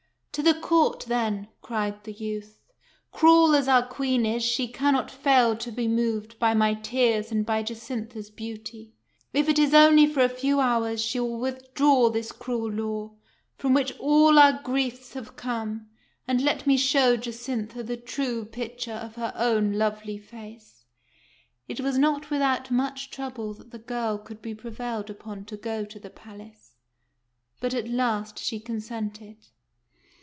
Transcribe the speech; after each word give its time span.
"To 0.35 0.41
the 0.41 0.53
court, 0.53 1.01
then!" 1.09 1.49
cried 1.61 2.05
the 2.05 2.13
youth." 2.13 2.61
Cruel 3.11 3.53
as 3.53 3.67
our 3.67 3.85
Queen 3.85 4.25
is, 4.25 4.41
she 4.41 4.65
cannot 4.69 5.11
fail 5.11 5.57
to 5.57 5.71
be 5.73 5.89
moved 5.89 6.39
by 6.39 6.53
my 6.53 6.73
tears 6.73 7.33
and 7.33 7.45
by 7.45 7.63
Jacintha's 7.63 8.29
beauty. 8.29 8.93
If 9.33 9.49
it 9.49 9.59
is 9.59 9.73
only 9.73 10.07
for 10.07 10.21
a 10.21 10.29
few 10.29 10.61
hours, 10.61 11.01
she 11.03 11.19
will 11.19 11.37
with 11.37 11.73
draw 11.73 12.09
this 12.09 12.31
cruel 12.31 12.71
law, 12.71 13.11
from 13.57 13.73
which 13.73 13.91
all 13.99 14.39
our 14.39 14.61
griefs 14.63 15.15
have 15.15 15.35
come, 15.35 15.89
and 16.29 16.39
let 16.41 16.65
me 16.65 16.77
show 16.77 17.17
Jacintha 17.17 17.83
the 17.83 17.97
true 17.97 18.45
picture 18.45 18.93
of 18.93 19.15
her 19.15 19.33
own 19.35 19.73
lovely 19.73 20.17
face." 20.17 20.85
THE 21.67 21.73
MIRROR 21.73 21.75
49 21.75 21.75
It 21.75 21.79
was 21.81 21.97
not 21.97 22.29
without 22.31 22.71
much 22.71 23.09
trouble 23.11 23.53
that 23.55 23.71
the 23.71 23.79
girl 23.79 24.17
could 24.17 24.41
be 24.41 24.55
prevailed 24.55 25.09
upon 25.09 25.43
to 25.43 25.57
go 25.57 25.83
to 25.83 25.99
the 25.99 26.09
palace, 26.09 26.75
but 27.59 27.73
at 27.73 27.89
last 27.89 28.39
she 28.39 28.61
consented. 28.61 29.47